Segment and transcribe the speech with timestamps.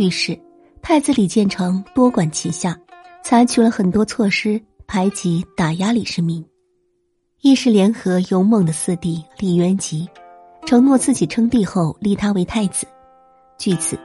[0.00, 0.40] 于是，
[0.80, 2.74] 太子李建成多管齐下，
[3.22, 6.42] 采取了很多措施排挤打压李世民。
[7.42, 10.08] 一是联合勇猛的四弟李元吉，
[10.64, 12.86] 承诺自己称帝后立他为太子。
[13.58, 13.98] 据此，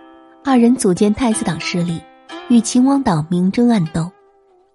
[0.43, 2.01] 二人组建太子党势力，
[2.49, 4.11] 与秦王党明争暗斗。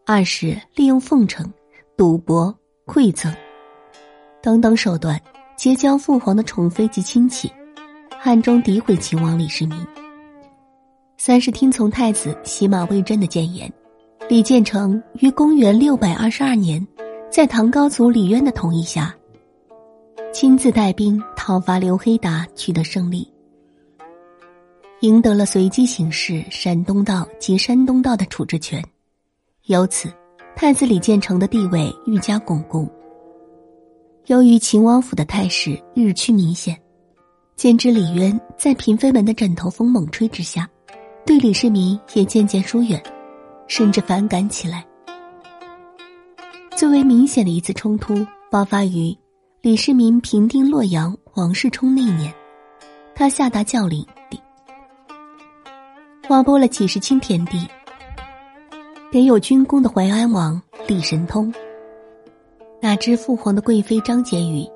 [0.06, 1.52] 二是利用奉承、
[1.98, 3.30] 赌博、馈赠
[4.42, 5.20] 等等手段，
[5.54, 7.52] 结交父皇的宠妃及亲戚，
[8.22, 9.78] 暗中诋毁秦王李世民。
[11.22, 13.70] 三是听从太子洗马魏真的谏言，
[14.26, 16.84] 李建成于公元六百二十二年，
[17.30, 19.14] 在唐高祖李渊的同意下，
[20.32, 23.30] 亲自带兵讨伐刘黑达，取得胜利，
[25.00, 28.82] 赢得了随机行事山东道及山东道的处置权。
[29.66, 30.10] 由此，
[30.56, 32.88] 太子李建成的地位愈加巩固。
[34.24, 36.74] 由于秦王府的态势日趋明显，
[37.56, 40.66] 兼之李渊在嫔妃们的枕头风猛吹之下。
[41.24, 43.00] 对李世民也渐渐疏远，
[43.66, 44.84] 甚至反感起来。
[46.76, 49.16] 最为明显的一次冲突爆发于
[49.60, 52.32] 李世民平定洛阳王世充那年，
[53.14, 54.04] 他下达教令，
[56.26, 57.68] 划拨了几十顷田地
[59.12, 61.52] 给有军功的淮安王李神通。
[62.80, 64.66] 哪知父皇的贵妃张婕妤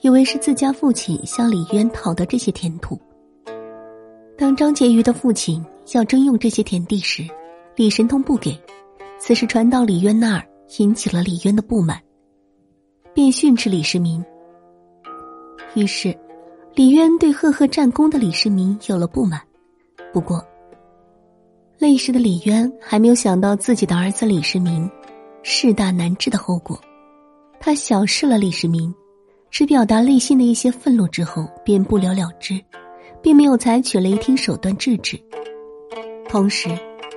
[0.00, 3.00] 以为是自家父亲向李渊讨得这些田土，
[4.36, 5.64] 当张婕妤的父亲。
[5.94, 7.24] 要征用这些田地时，
[7.74, 8.56] 李神通不给。
[9.18, 10.46] 此事传到李渊那儿，
[10.78, 12.00] 引起了李渊的不满，
[13.12, 14.24] 便训斥李世民。
[15.74, 16.16] 于是，
[16.74, 19.40] 李渊对赫赫战功的李世民有了不满。
[20.12, 20.42] 不过，
[21.78, 24.88] 那时的李渊还没有想到自己的儿子李世民
[25.42, 26.80] 事大难治的后果，
[27.58, 28.94] 他小视了李世民，
[29.50, 32.58] 只表达内心的一些愤怒之后，便不了了之，
[33.22, 35.18] 并没有采取雷霆手段制止。
[36.28, 36.68] 同时，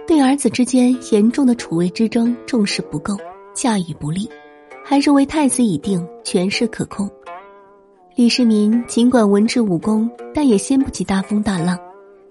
[0.06, 3.18] 对儿子之间严重的储位之争重视不够，
[3.54, 4.30] 驾驭不力，
[4.84, 7.10] 还认为太子已定，权势可控。
[8.16, 11.78] 李世民尽管文治武功，但也掀不起大风大浪，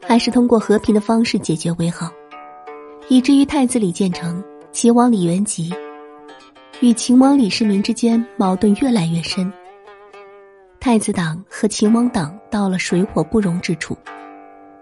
[0.01, 2.11] 还是通过和平的方式解决为好，
[3.09, 4.43] 以至于太子李建成、
[4.73, 5.73] 秦王李元吉
[6.81, 9.53] 与秦王李世民之间矛盾越来越深，
[10.85, 13.97] 太子党和秦王党到了水火不容之处。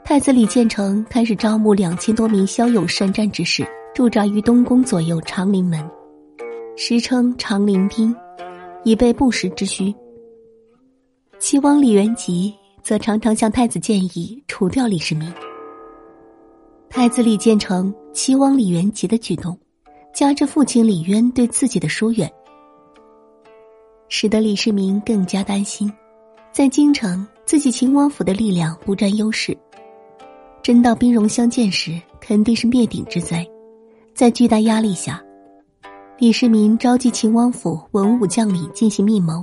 [0.02, 3.64] 太子李建成开始招募两千多名骁勇善战之士，
[3.94, 5.88] 驻扎于东宫左右长陵门，
[6.76, 8.12] 时称长陵兵，
[8.82, 9.94] 以备不时之需。
[11.38, 12.52] 齐王李元吉
[12.82, 15.32] 则常常向太子建议除掉李世民。
[16.90, 19.56] 太子李建成、齐王李元吉的举动，
[20.12, 22.28] 加之父亲李渊对自己的疏远，
[24.14, 25.90] 使得李世民更加担心，
[26.52, 29.56] 在京城自己秦王府的力量不占优势。
[30.62, 33.44] 真到兵戎相见时，肯定是灭顶之灾。
[34.14, 35.24] 在巨大压力下，
[36.18, 39.42] 李世民召集秦王府文武将领进行密谋，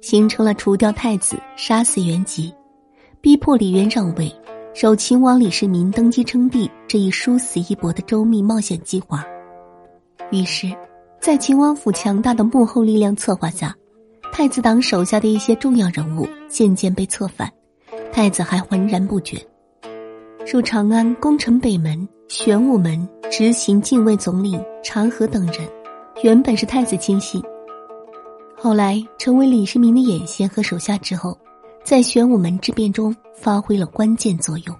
[0.00, 2.50] 形成了除掉太子、杀死元吉、
[3.20, 4.34] 逼迫李渊让位、
[4.72, 9.22] 守秦王李世民登基称帝这一殊死一搏的周密冒险计划。
[10.30, 10.74] 于是，
[11.20, 13.76] 在秦王府强大的幕后力量策划下，
[14.38, 17.52] 太子党手下的一些重要人物渐渐被策反，
[18.12, 19.36] 太子还浑然不觉。
[20.46, 25.68] 入长安攻城北门、玄武门执行禁卫总领长河等人，
[26.22, 27.42] 原本是太子亲信，
[28.56, 31.36] 后来成为李世民的眼线和手下之后，
[31.82, 34.76] 在玄武门之变中发挥了关键作用。